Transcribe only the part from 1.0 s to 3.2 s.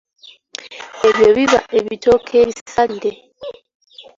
Ebyo biba ebitooke ebisalire.